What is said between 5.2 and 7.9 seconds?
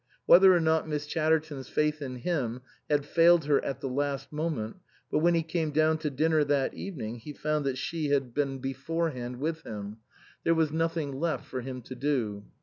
he came down to dinner that evening he found that